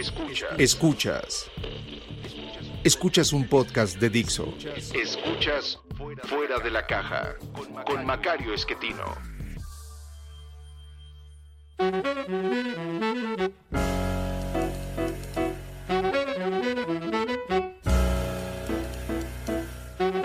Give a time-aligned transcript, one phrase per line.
[0.00, 0.54] Escuchas.
[0.56, 1.50] Escuchas.
[2.84, 4.54] Escuchas un podcast de Dixo.
[4.94, 5.78] Escuchas
[6.24, 7.34] Fuera de la Caja
[7.84, 9.04] con Macario Esquetino.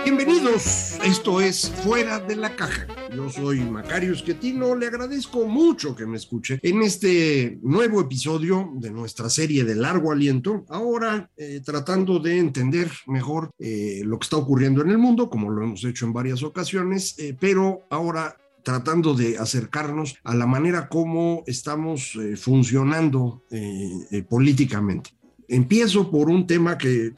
[0.06, 2.88] Bienvenidos, esto es Fuera de la Caja.
[3.16, 8.92] Yo soy Macario Esquetino, le agradezco mucho que me escuche en este nuevo episodio de
[8.92, 14.36] nuestra serie de largo aliento, ahora eh, tratando de entender mejor eh, lo que está
[14.36, 19.14] ocurriendo en el mundo, como lo hemos hecho en varias ocasiones, eh, pero ahora tratando
[19.14, 23.44] de acercarnos a la manera como estamos funcionando
[24.28, 25.12] políticamente.
[25.48, 27.14] Empiezo por un tema que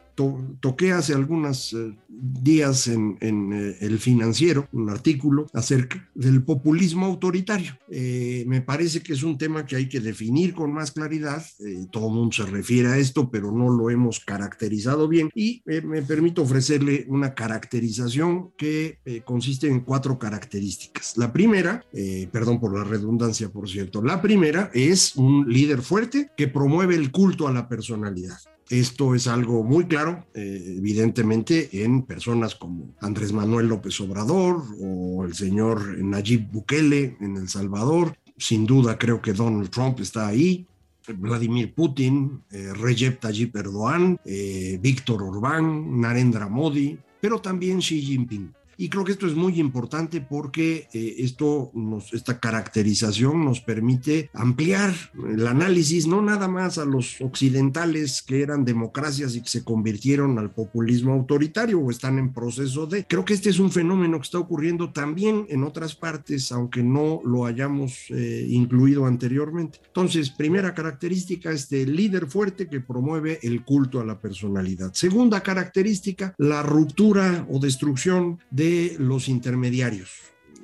[0.60, 7.78] toqué hace algunos eh, días en, eh, el financiero, un artículo acerca del populismo autoritario.
[7.90, 11.46] Eh, me parece que es un tema que hay que definir con más claridad.
[11.92, 16.02] todo el mundo se refiere a esto, pero no lo hemos caracterizado bien y me
[16.02, 21.18] permito ofrecerle una caracterización que consiste en cuatro características.
[21.18, 21.84] La primera,
[22.32, 27.12] perdón por la redundancia, por cierto, la primera es un líder fuerte que promueve el
[27.12, 28.38] culto a la personalidad.
[28.70, 35.24] Esto es algo muy claro, eh, evidentemente, en personas como Andrés Manuel López Obrador o
[35.24, 38.18] el señor Nayib Bukele en El Salvador.
[38.38, 40.68] Sin duda creo que Donald Trump está ahí.
[41.16, 48.54] Vladimir Putin, eh, Recep Tayyip Erdogan, eh, Víctor Orbán, Narendra Modi, pero también Xi Jinping.
[48.78, 51.72] Y creo que esto es muy importante porque eh, esto
[52.12, 54.94] esta caracterización nos permite ampliar
[55.28, 60.38] el análisis, no nada más a los occidentales que eran democracias y que se convirtieron
[60.38, 63.06] al populismo autoritario o están en proceso de.
[63.06, 67.22] Creo que este es un fenómeno que está ocurriendo también en otras partes, aunque no
[67.26, 69.80] lo hayamos eh, incluido anteriormente.
[69.88, 74.94] Entonces, primera característica, este líder fuerte que promueve el culto a la personalidad.
[74.94, 78.67] Segunda característica, la ruptura o destrucción de
[79.00, 80.10] los intermediarios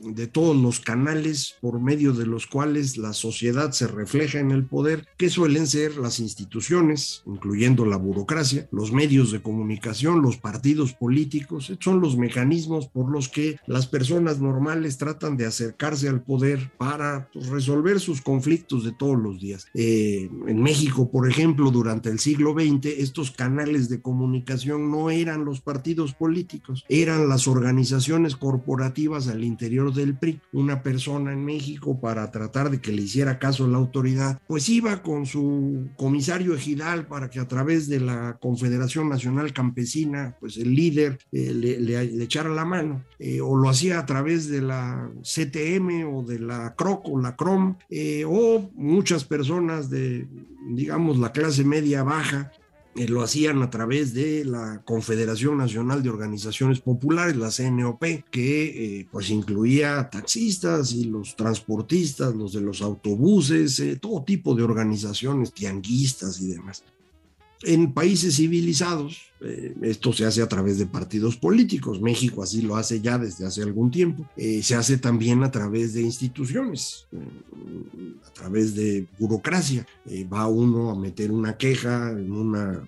[0.04, 4.66] de todos los canales por medio de los cuales la sociedad se refleja en el
[4.66, 10.94] poder, que suelen ser las instituciones, incluyendo la burocracia, los medios de comunicación, los partidos
[10.94, 16.72] políticos, son los mecanismos por los que las personas normales tratan de acercarse al poder
[16.78, 19.68] para pues, resolver sus conflictos de todos los días.
[19.74, 25.46] Eh, en México, por ejemplo, durante el siglo XX, estos canales de comunicación no eran
[25.46, 32.00] los partidos políticos, eran las organizaciones corporativas al interior del PRI, una persona en México
[32.00, 36.56] para tratar de que le hiciera caso a la autoridad, pues iba con su comisario
[36.56, 42.24] ejidal para que a través de la Confederación Nacional Campesina, pues el líder eh, le,
[42.24, 46.76] echara la mano, eh, o lo hacía a través de la CTM o de la
[46.76, 50.28] CROC o la CROM, eh, o muchas personas de,
[50.70, 52.52] digamos, la clase media baja,
[52.96, 59.00] eh, lo hacían a través de la Confederación Nacional de Organizaciones Populares, la CNOP, que
[59.00, 64.64] eh, pues incluía taxistas y los transportistas, los de los autobuses, eh, todo tipo de
[64.64, 66.84] organizaciones, tianguistas y demás.
[67.66, 72.02] En países civilizados, eh, esto se hace a través de partidos políticos.
[72.02, 74.28] México así lo hace ya desde hace algún tiempo.
[74.38, 77.18] Eh, se hace también a través de instituciones, eh,
[78.26, 79.86] a través de burocracia.
[80.32, 82.84] va uno a meter una queja en una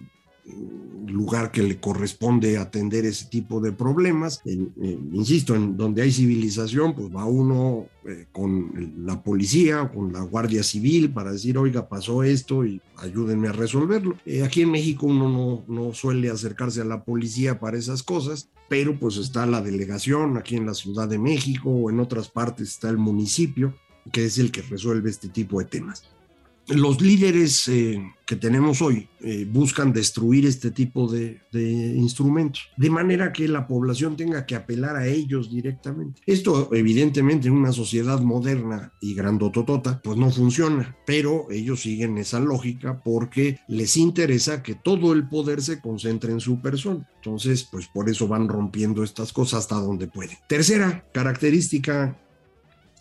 [1.07, 4.41] lugar que le corresponde atender ese tipo de problemas.
[4.45, 10.63] insisto, en donde hay civilización, pues va uno eh, con la policía con la Guardia
[10.63, 14.17] Civil para decir, oiga, pasó esto y ayúdenme a resolverlo.
[14.25, 18.49] Eh, aquí en México uno no, no suele acercarse a la policía para esas cosas,
[18.69, 22.69] pero pues está la delegación aquí en la Ciudad de México o en otras partes
[22.69, 23.73] está el municipio,
[24.11, 26.03] que es el que resuelve este tipo de temas
[26.67, 31.41] los líderes eh, que tenemos hoy eh, buscan destruir este tipo de,
[31.95, 36.21] instrumentos, de manera que la población tenga que apelar a ellos directamente.
[36.25, 42.39] Esto, evidentemente, en una sociedad moderna y grandototota, pues no funciona, pero ellos siguen esa
[42.39, 47.07] lógica porque les interesa que todo el poder se concentre en su persona.
[47.17, 50.37] Entonces, pues por eso van rompiendo estas cosas hasta donde pueden.
[50.47, 52.17] Tercera característica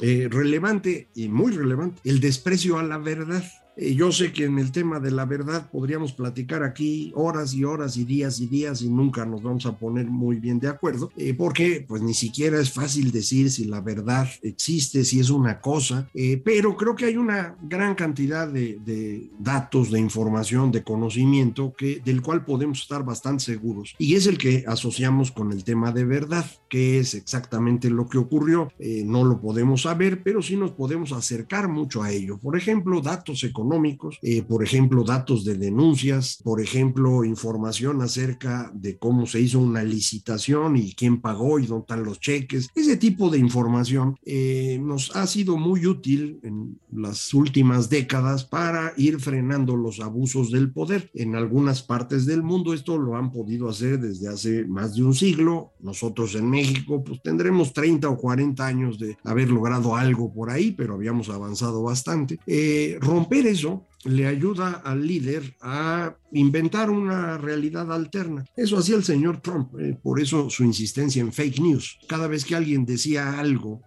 [0.00, 3.44] eh, relevante y muy relevante, el desprecio a la verdad.
[3.76, 7.64] Eh, yo sé que en el tema de la verdad podríamos platicar aquí horas y
[7.64, 11.10] horas y días y días y nunca nos vamos a poner muy bien de acuerdo,
[11.16, 15.60] eh, porque pues ni siquiera es fácil decir si la verdad existe, si es una
[15.60, 20.84] cosa, eh, pero creo que hay una gran cantidad de, de, datos, de información, de
[20.84, 25.64] conocimiento que, del cual podemos estar bastante seguros y es el que asociamos con el
[25.64, 28.72] tema de verdad, que es exactamente lo que ocurrió.
[29.04, 32.38] no lo podemos saber, pero sí nos podemos acercar mucho a ello.
[32.38, 38.70] Por ejemplo, datos económicos económicos, eh, por ejemplo, datos de denuncias, por ejemplo, información acerca
[38.74, 42.68] de cómo se hizo una licitación y quién pagó y dónde están los cheques.
[42.74, 48.92] Ese tipo de información eh, nos ha sido muy útil en las últimas décadas para
[48.96, 51.10] ir frenando los abusos del poder.
[51.14, 55.14] En algunas partes del mundo esto lo han podido hacer desde hace más de un
[55.14, 55.72] siglo.
[55.80, 60.72] Nosotros en México pues tendremos 30 o 40 años de haber logrado algo por ahí,
[60.72, 62.38] pero habíamos avanzado bastante.
[62.46, 68.44] Eh, romper eso le ayuda al líder a inventar una realidad alterna.
[68.56, 71.98] Eso hacía el señor Trump, eh, por eso su insistencia en fake news.
[72.06, 73.80] Cada vez que alguien decía algo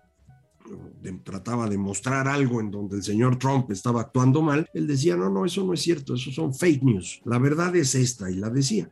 [1.23, 5.29] trataba de mostrar algo en donde el señor Trump estaba actuando mal, él decía, no,
[5.29, 8.49] no, eso no es cierto, eso son fake news, la verdad es esta, y la
[8.49, 8.89] decía.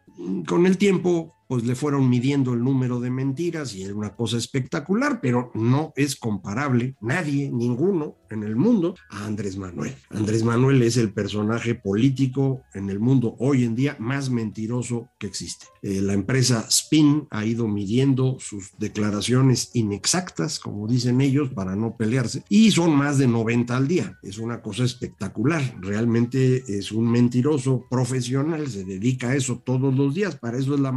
[0.48, 4.38] Con el tiempo, pues le fueron midiendo el número de mentiras y era una cosa
[4.38, 9.96] espectacular, pero no es comparable nadie, ninguno en el mundo a Andrés Manuel.
[10.10, 15.28] Andrés Manuel es el personaje político en el mundo hoy en día más mentiroso que
[15.28, 15.68] existe.
[15.82, 21.96] Eh, la empresa Spin ha ido midiendo sus declaraciones inexactas, como dicen ellos, para no
[21.96, 24.18] pelearse, y son más de 90 al día.
[24.24, 25.62] Es una cosa espectacular.
[25.80, 30.80] Realmente es un mentiroso profesional, se dedica a eso todos los días, para eso es
[30.80, 30.92] la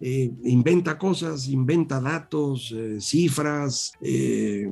[0.00, 4.70] eh, inventa cosas, inventa datos, eh, cifras, eh,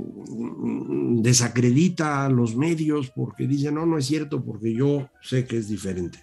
[1.17, 5.69] desacredita a los medios porque dice, no, no es cierto, porque yo sé que es
[5.69, 6.19] diferente.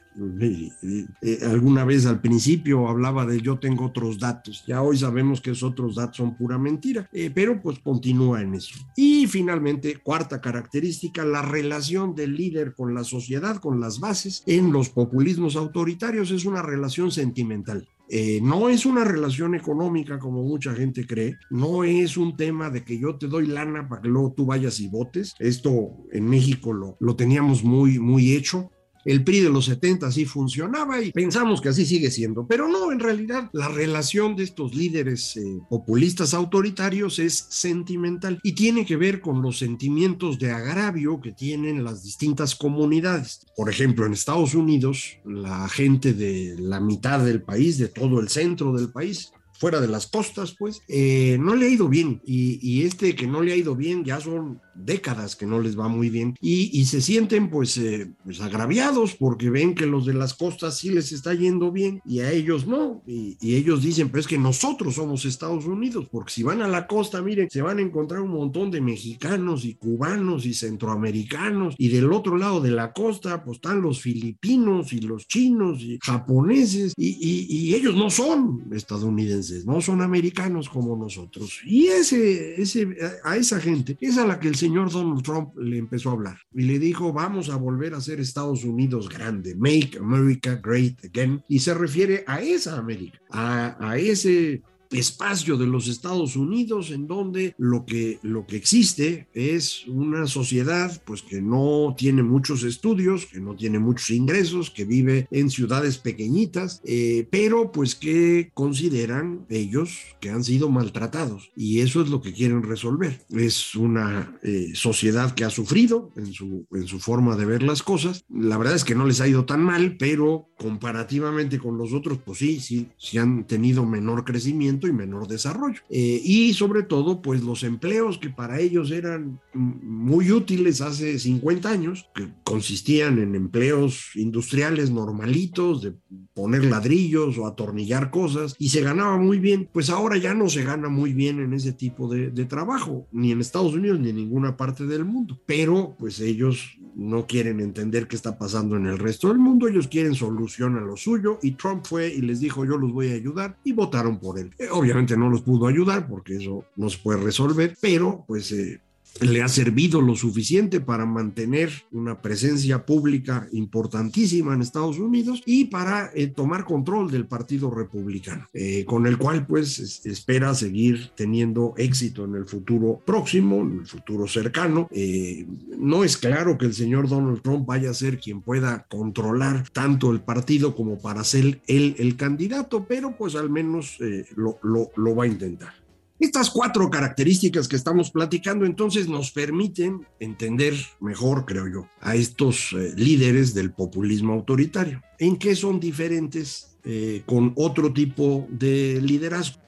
[1.52, 5.72] alguna vez al principio hablaba de yo tengo otros datos, ya hoy sabemos que esos
[5.72, 8.76] otros datos son pura mentira, pero pues continúa en eso.
[8.96, 14.44] Y finalmente, cuarta característica, la relación del líder con la sociedad, con las bases.
[14.46, 17.88] En los populismos autoritarios es una relación sentimental.
[18.10, 22.84] Eh, no es una relación económica como mucha gente cree, no es un tema de
[22.84, 25.34] que yo te doy lana para que luego tú vayas y votes.
[25.40, 28.72] Esto en México lo, lo teníamos muy, muy hecho.
[29.06, 32.92] El PRI de los 70 sí funcionaba y pensamos que así sigue siendo, pero no,
[32.92, 38.96] en realidad la relación de estos líderes eh, populistas autoritarios es sentimental y tiene que
[38.96, 43.46] ver con los sentimientos de agravio que tienen las distintas comunidades.
[43.56, 48.30] Por ejemplo, en Estados Unidos, la gente de la mitad del país, de todo el
[48.30, 49.32] centro del país,
[49.64, 52.22] fuera de las costas, pues, eh, no le ha ido bien.
[52.26, 55.78] Y, y, este que no le ha ido bien ya son décadas que no les
[55.78, 60.14] va muy bien y, se sienten pues, eh, pues, agraviados porque ven que los de
[60.14, 63.02] las costas sí les está yendo bien y a ellos no.
[63.06, 66.88] Y, ellos dicen, pero es que nosotros somos Estados Unidos, porque si van a la
[66.88, 71.90] costa, miren, se van a encontrar un montón de mexicanos y cubanos y centroamericanos y
[71.90, 76.94] del otro lado de la costa pues están los filipinos y los chinos y japoneses
[76.98, 81.62] y, y ellos no son estadounidenses, no son americanos como nosotros.
[81.66, 85.78] Y ese, ese, a esa gente es a la que el señor Donald Trump le
[85.78, 89.98] empezó a hablar y le dijo, vamos a volver a ser Estados Unidos grande, make
[90.00, 94.62] America great again, y se refiere a esa América, a, a ese
[94.94, 101.02] espacio de los Estados Unidos en donde lo que, lo que existe es una sociedad
[101.06, 105.98] pues que no tiene muchos estudios, que no tiene muchos ingresos, que vive en ciudades
[105.98, 112.22] pequeñitas, eh, pero pues que consideran ellos que han sido maltratados y eso es lo
[112.22, 113.22] que quieren resolver.
[113.30, 117.84] Es una eh, sociedad que ha sufrido en su, en su forma de ver las
[117.84, 118.24] cosas.
[118.30, 122.20] La verdad es que no les ha ido tan mal, pero comparativamente con los otros,
[122.24, 125.82] pues sí, sí, sí han tenido menor crecimiento y menor desarrollo.
[125.90, 131.70] Eh, y sobre todo, pues los empleos que para ellos eran muy útiles hace 50
[131.70, 135.94] años, que consistían en empleos industriales normalitos, de
[136.34, 140.64] poner ladrillos o atornillar cosas, y se ganaba muy bien, pues ahora ya no se
[140.64, 144.18] gana muy bien en ese tipo de, de trabajo, ni en Estados Unidos ni en
[144.18, 145.40] ninguna parte del mundo.
[145.46, 149.88] Pero pues ellos no quieren entender qué está pasando en el resto del mundo, ellos
[149.88, 153.16] quieren solución a lo suyo, y Trump fue y les dijo yo los voy a
[153.16, 154.52] ayudar, y votaron por él.
[154.58, 158.80] Eh, obviamente no los pudo ayudar porque eso no se puede resolver, pero pues eh,
[159.22, 165.66] le ha servido lo suficiente para mantener una presencia pública importantísima en Estados Unidos y
[165.66, 171.74] para eh, tomar control del Partido Republicano, eh, con el cual pues espera seguir teniendo
[171.78, 174.88] éxito en el futuro próximo, en el futuro cercano.
[174.92, 175.46] Eh,
[175.78, 180.12] no es claro que el señor Donald Trump vaya a ser quien pueda controlar tanto
[180.12, 183.98] el partido como para ser él el candidato, pero pues al menos
[184.36, 184.60] lo,
[184.96, 185.83] lo va a intentar.
[186.24, 192.72] Estas cuatro características que estamos platicando entonces nos permiten entender mejor, creo yo, a estos
[192.72, 195.02] eh, líderes del populismo autoritario.
[195.20, 199.60] ¿En qué son diferentes eh, con otro tipo de liderazgo?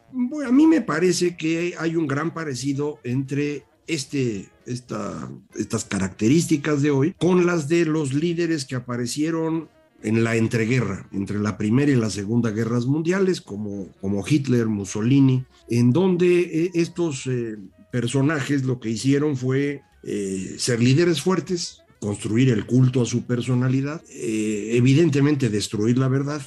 [0.48, 6.92] A mí me parece que hay un gran parecido entre este, esta, estas características de
[6.92, 9.68] hoy con las de los líderes que aparecieron
[10.06, 15.46] en la entreguerra, entre la Primera y la Segunda Guerras Mundiales, como, como Hitler, Mussolini,
[15.68, 17.58] en donde eh, estos eh,
[17.92, 24.04] personajes lo que hicieron fue eh, ser líderes fuertes, construir el culto a su personalidad,
[24.12, 26.42] evidentemente destruir la verdad,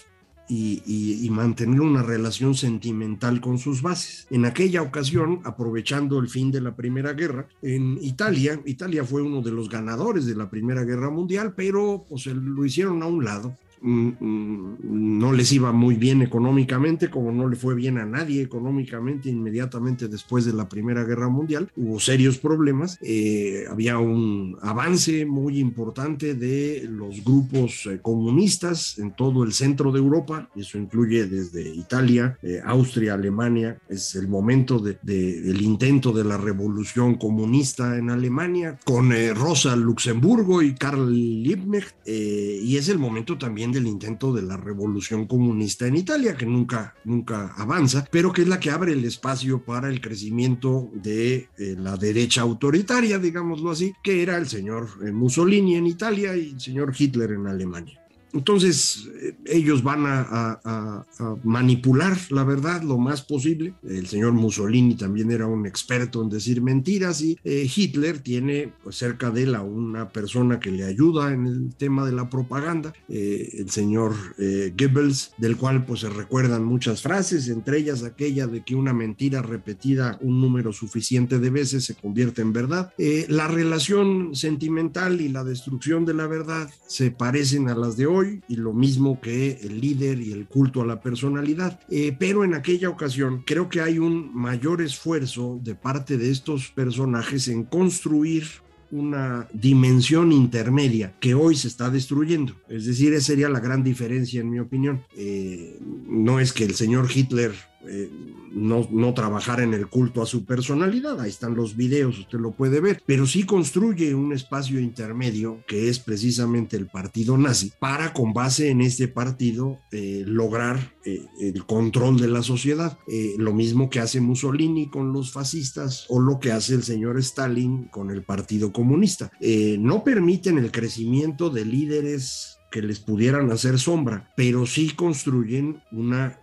[0.48, 4.26] y, mantener una relación sentimental con sus bases.
[4.30, 9.40] En aquella ocasión, aprovechando el fin de la Primera Guerra, en Italia, Italia fue uno
[9.40, 13.56] de los ganadores de la Primera Guerra Mundial, pero pues lo hicieron a un lado
[13.82, 20.08] no les iba muy bien económicamente, como no le fue bien a nadie económicamente inmediatamente
[20.08, 21.70] después de la Primera Guerra Mundial.
[21.76, 29.14] Hubo serios problemas, eh, había un avance muy importante de los grupos eh, comunistas en
[29.14, 34.78] todo el centro de Europa, eso incluye desde Italia, eh, Austria, Alemania, es el momento
[34.78, 41.94] de, del intento de la revolución comunista en Alemania, con Rosa Luxemburgo y Karl Liebknecht,
[42.06, 46.94] y es el momento también del intento de la revolución comunista en Italia, que nunca,
[47.04, 51.76] nunca avanza, pero que es la que abre el espacio para el crecimiento de eh,
[51.78, 56.60] la derecha autoritaria, digámoslo así, que era el señor eh, Mussolini en Italia y el
[56.60, 58.00] señor Hitler en Alemania.
[58.32, 61.04] Entonces, eh, ellos van a,
[61.44, 63.74] manipular la verdad lo más posible.
[63.86, 68.96] El señor Mussolini también era un experto en decir mentiras y eh, Hitler tiene pues,
[68.96, 72.92] cerca de él a una persona que le ayuda en el tema de la propaganda,
[73.08, 78.62] eh, el señor Goebbels, del cual pues se recuerdan muchas frases, entre ellas aquella de
[78.62, 82.92] que una mentira repetida un número suficiente de veces se convierte en verdad.
[83.28, 88.17] la relación sentimental y la destrucción de la verdad se parecen a las de hoy
[88.24, 91.80] y lo mismo que el líder y el culto a la personalidad.
[91.90, 96.68] Eh, pero en aquella ocasión creo que hay un mayor esfuerzo de parte de estos
[96.70, 98.44] personajes en construir
[98.90, 102.54] una dimensión intermedia que hoy se está destruyendo.
[102.68, 105.02] Es decir, esa sería la gran diferencia en mi opinión.
[105.14, 107.52] Eh, no es que el señor Hitler
[107.86, 108.10] eh,
[108.52, 112.50] no, no trabajar en el culto a su personalidad, ahí están los videos, usted lo
[112.50, 118.12] puede ver, pero sí construye un espacio intermedio que es precisamente el partido nazi para
[118.12, 122.98] con base en este partido eh, lograr eh, el control de la sociedad,
[123.38, 127.84] lo mismo que hace Mussolini con los fascistas o lo que hace el señor Stalin
[127.84, 129.30] con el Partido Comunista.
[129.78, 136.38] no permiten el crecimiento de líderes que les pudieran hacer sombra, pero sí construyen una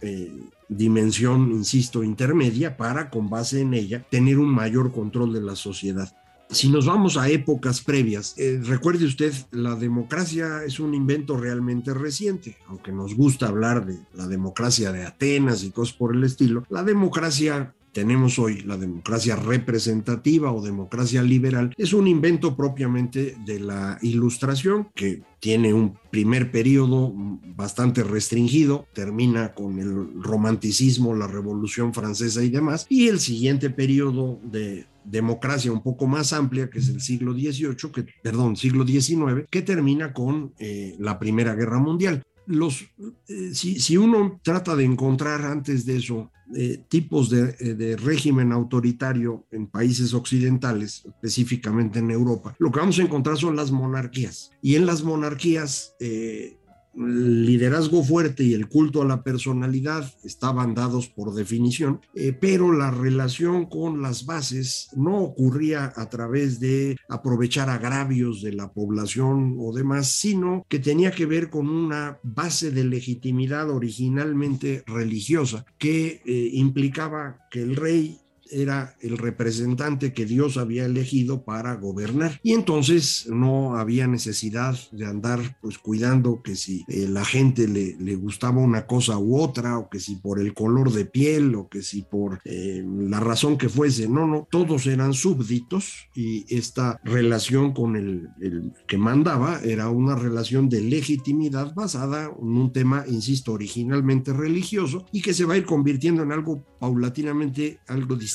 [0.69, 6.15] dimensión, insisto, intermedia para, con base en ella, tener un mayor control de la sociedad.
[6.49, 11.93] Si nos vamos a épocas previas, eh, recuerde usted, la democracia es un invento realmente
[11.93, 16.63] reciente, aunque nos gusta hablar de la democracia de Atenas y cosas por el estilo,
[16.69, 23.61] la democracia tenemos hoy, la democracia representativa o democracia liberal, es un invento propiamente de
[23.61, 27.13] la ilustración que tiene un primer periodo
[27.55, 34.41] bastante restringido, termina con el romanticismo, la revolución francesa y demás, y el siguiente periodo
[34.43, 39.47] de democracia un poco más amplia, que es el siglo XVIII, que, perdón, siglo XIX,
[39.49, 42.85] que termina con eh, la Primera Guerra Mundial los,
[43.27, 48.51] eh, si, uno trata de encontrar antes de eso eh, tipos de, eh, de, régimen
[48.51, 54.51] autoritario en países occidentales, específicamente en Europa, lo que vamos a encontrar son las monarquías.
[54.61, 56.57] Y en las monarquías el
[56.95, 62.91] liderazgo fuerte y el culto a la personalidad estaban dados por definición, eh, pero la
[62.91, 69.73] relación con las bases no ocurría a través de aprovechar agravios de la población o
[69.73, 76.49] demás, sino que tenía que ver con una base de legitimidad originalmente religiosa que eh,
[76.53, 78.19] implicaba que el rey
[78.51, 82.39] era el representante que Dios había elegido para gobernar.
[82.43, 87.95] Y entonces no había necesidad de andar pues cuidando que si eh, la gente le,
[87.99, 91.67] le, gustaba una cosa u otra, o que si por el color de piel, o
[91.67, 94.07] que si por eh, la razón que fuese.
[94.07, 100.15] No, no, todos eran súbditos y esta relación con el, el que mandaba era una
[100.15, 105.57] relación de legitimidad basada en un tema, insisto, originalmente religioso y que se va a
[105.57, 108.34] ir convirtiendo en algo paulatinamente algo distinto,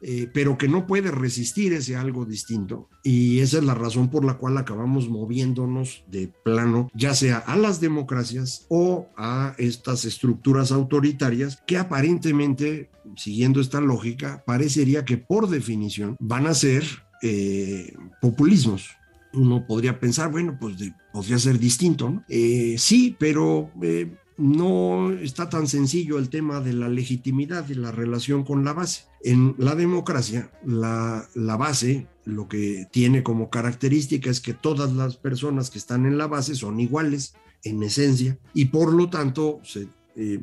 [0.00, 2.88] eh, pero que no puede resistir ese algo distinto.
[3.02, 7.56] Y esa es la razón por la cual acabamos moviéndonos de plano, ya sea a
[7.56, 15.48] las democracias o a estas estructuras autoritarias que aparentemente, siguiendo esta lógica, parecería que por
[15.48, 16.84] definición van a ser
[17.22, 18.90] eh, populismos
[19.32, 20.76] uno podría pensar, bueno, pues
[21.12, 22.24] podría ser distinto, ¿no?
[22.28, 27.92] Eh, sí, pero eh, no está tan sencillo el tema de la legitimidad y la
[27.92, 29.04] relación con la base.
[29.22, 35.16] En la democracia, la, la, base lo que tiene como característica es que todas las
[35.16, 39.88] personas que están en la base son iguales en esencia y por lo tanto se
[40.16, 40.40] eh,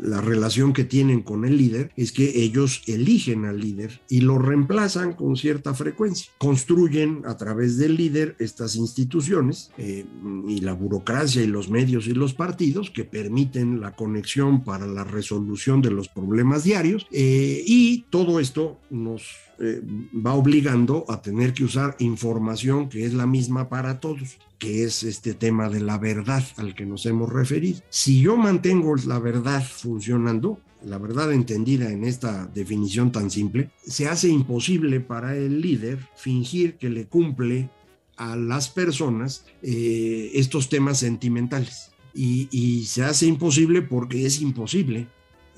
[0.00, 4.38] la relación que tienen con el líder es que ellos eligen al líder y lo
[4.38, 6.32] reemplazan con cierta frecuencia.
[6.38, 10.06] Construyen a través del líder estas instituciones eh,
[10.46, 15.04] y la burocracia y los medios y los partidos que permiten la conexión para la
[15.04, 21.64] resolución de los problemas diarios eh, y todo esto nos va obligando a tener que
[21.64, 26.44] usar información que es la misma para todos que es este tema de la verdad
[26.56, 27.80] al que nos hemos referido.
[27.88, 34.08] Si yo mantengo la verdad funcionando, la verdad entendida en esta definición tan simple, se
[34.08, 37.70] hace imposible para el líder fingir que le cumple
[38.16, 41.92] a las personas eh, estos temas sentimentales.
[42.20, 45.06] Y se hace imposible porque es imposible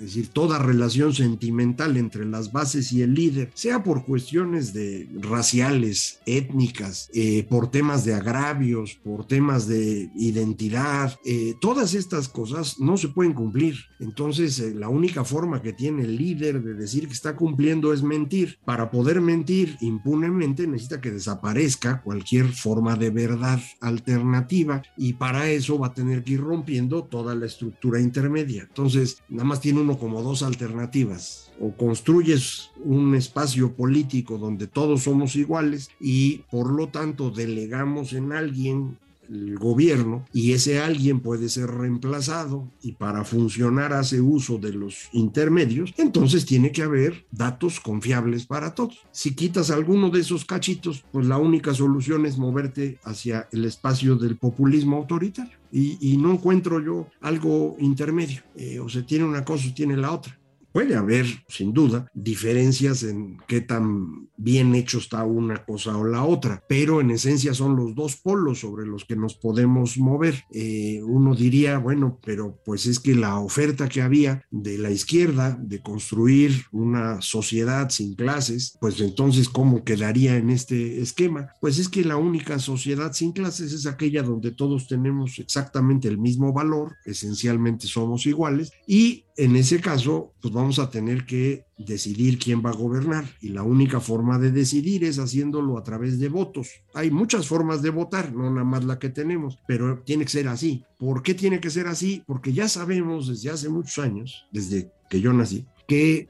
[0.01, 5.09] es decir, toda relación sentimental entre las bases y el líder, sea por cuestiones de
[5.21, 12.81] raciales, étnicas, eh, por temas de agravios, por temas de identidad, eh, todas estas cosas
[12.81, 13.77] no se pueden cumplir.
[13.99, 18.03] Entonces, eh, la única forma que tiene el líder de decir que está cumpliendo es
[18.03, 18.59] mentir.
[18.65, 25.79] Para poder mentir impunemente necesita que desaparezca cualquier forma de verdad alternativa y para eso
[25.79, 28.63] va a tener que ir rompiendo toda la estructura intermedia.
[28.63, 31.53] Entonces, nada más tiene un como dos alternativas.
[31.61, 38.33] O construyes un espacio político donde todos somos iguales y por lo tanto delegamos en
[38.33, 38.99] alguien
[39.31, 45.09] el gobierno y ese alguien puede ser reemplazado y para funcionar hace uso de los
[45.13, 48.99] intermedios, entonces tiene que haber datos confiables para todos.
[49.13, 54.17] Si quitas alguno de esos cachitos, pues la única solución es moverte hacia el espacio
[54.17, 55.61] del populismo autoritario.
[55.73, 58.43] Y, no encuentro yo algo intermedio.
[58.57, 60.40] Eh, o se tiene una cosa o tiene la otra.
[60.73, 66.25] Puede haber, sin duda, diferencias en qué tan bien hecho está una cosa o la
[66.25, 70.45] otra, pero en esencia son los dos polos sobre los que nos podemos mover.
[70.53, 75.59] Eh, uno diría, bueno, pero pues es que la oferta que había de la izquierda
[75.61, 81.51] de construir una sociedad sin clases, pues entonces, ¿cómo quedaría en este esquema?
[81.61, 86.19] Pues es que la única sociedad sin clases es aquella donde todos tenemos exactamente el
[86.19, 92.39] mismo valor, esencialmente somos iguales, y en ese caso, pues vamos a tener que decidir
[92.39, 96.29] quién va a gobernar y la única forma de decidir es haciéndolo a través de
[96.29, 96.69] votos.
[96.93, 100.47] Hay muchas formas de votar, no nada más la que tenemos, pero tiene que ser
[100.47, 100.85] así.
[100.99, 102.23] ¿Por qué tiene que ser así?
[102.27, 106.29] Porque ya sabemos desde hace muchos años, desde que yo nací, que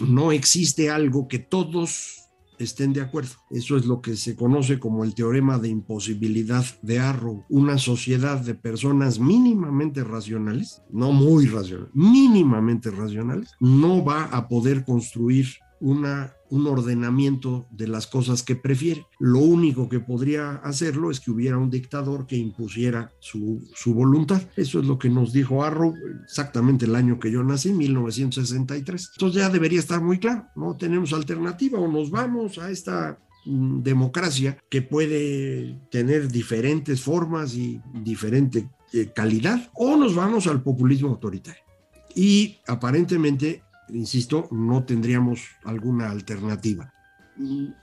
[0.00, 2.21] no existe algo que todos
[2.58, 3.30] estén de acuerdo.
[3.50, 7.44] Eso es lo que se conoce como el teorema de imposibilidad de Arrow.
[7.48, 14.84] Una sociedad de personas mínimamente racionales, no muy racionales, mínimamente racionales, no va a poder
[14.84, 15.46] construir
[15.82, 19.06] un ordenamiento de las cosas que prefiere.
[19.18, 24.42] Lo único que podría hacerlo es que hubiera un dictador que impusiera su, su voluntad.
[24.56, 29.10] Eso es lo que nos dijo Arrow exactamente el año que yo nací, 1963.
[29.16, 33.82] Entonces ya debería estar muy claro, no tenemos alternativa o nos vamos a esta mm,
[33.82, 41.08] democracia que puede tener diferentes formas y diferente eh, calidad o nos vamos al populismo
[41.08, 41.62] autoritario.
[42.14, 46.92] Y aparentemente insisto, no tendríamos alguna alternativa.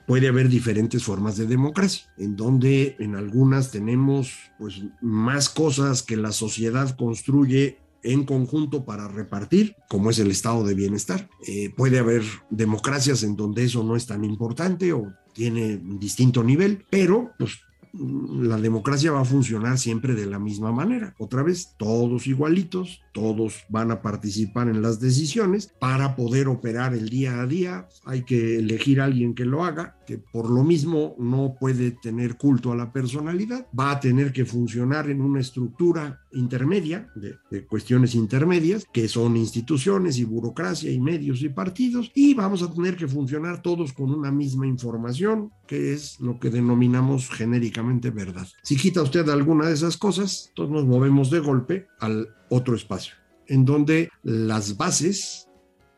[0.06, 6.18] Puede haber diferentes formas de democracia, en donde en algunas tenemos pues más cosas que
[6.18, 11.30] la sociedad construye en conjunto para repartir, como es el estado de bienestar.
[11.48, 16.44] Eh, puede haber democracias en donde eso no es tan importante o tiene un distinto
[16.44, 17.60] nivel, pero pues
[17.94, 21.16] la democracia va a funcionar siempre de la misma manera.
[21.18, 27.10] Otra vez, todos igualitos, todos van a participar en las decisiones para poder operar el
[27.10, 27.88] día a día.
[28.06, 32.38] Hay que elegir a alguien que lo haga, que por lo mismo no puede tener
[32.38, 37.66] culto a la personalidad, va a tener que funcionar en una estructura intermedia, de, de
[37.66, 42.96] cuestiones intermedias, que son instituciones y burocracia y medios y partidos, y vamos a tener
[42.96, 48.48] que funcionar todos con una misma información, que es lo que denominamos genéricamente verdad.
[48.64, 53.14] Si quita usted alguna de esas cosas, entonces nos movemos de golpe al otro espacio,
[53.46, 55.48] en donde las bases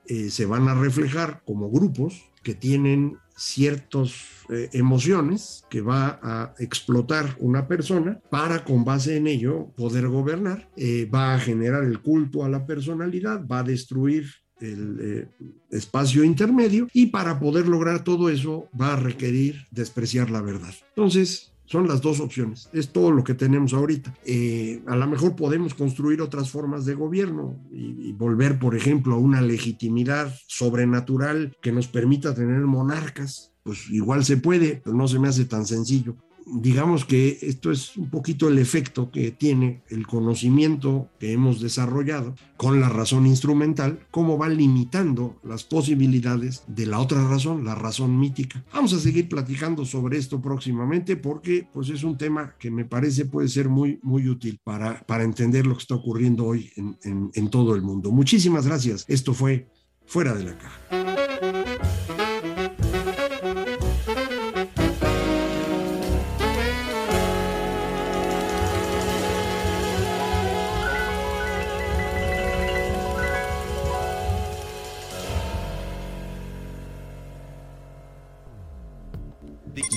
[0.08, 4.12] eh, se van a reflejar como grupos que tienen ciertas
[4.50, 10.70] eh, emociones que va a explotar una persona para con base en ello poder gobernar,
[10.76, 14.26] eh, va a generar el culto a la personalidad, va a destruir
[14.62, 15.28] el eh,
[15.70, 20.74] espacio intermedio y para poder lograr todo eso va a requerir despreciar la verdad.
[20.90, 22.70] Entonces, son las dos opciones.
[22.74, 24.14] Es todo lo que tenemos ahorita.
[24.26, 29.16] Eh, a lo mejor podemos construir otras formas de gobierno y, y, volver, por ejemplo,
[29.16, 33.54] a una legitimidad sobrenatural que nos permita tener monarcas.
[33.64, 37.96] Pues igual se puede, pero no se me hace tan sencillo digamos que esto es
[37.98, 44.00] un poquito el efecto que tiene el conocimiento que hemos desarrollado con la razón instrumental,
[44.12, 48.64] cómo va limitando las posibilidades de la otra razón, la razón mítica.
[48.74, 53.26] Vamos a seguir platicando sobre esto próximamente porque pues es un tema que me parece
[53.26, 57.32] puede ser muy, muy útil para, para entender lo que está ocurriendo hoy en, en,
[57.34, 58.12] en todo el mundo.
[58.12, 59.06] Muchísimas gracias.
[59.08, 59.68] Esto fue
[60.06, 61.61] Fuera de la Caja.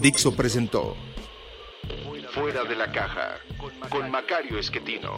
[0.05, 0.95] Dixo presentó
[2.35, 3.39] Fuera de la caja
[3.89, 5.17] con Macario Esquetino.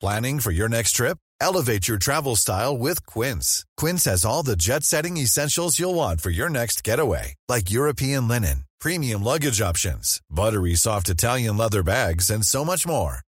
[0.00, 1.18] Planning for your next trip?
[1.42, 3.66] Elevate your travel style with Quince.
[3.76, 8.26] Quince has all the jet setting essentials you'll want for your next getaway, like European
[8.26, 13.20] linen, premium luggage options, buttery soft Italian leather bags, and so much more.